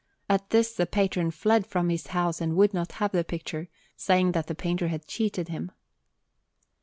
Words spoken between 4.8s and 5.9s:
had cheated him.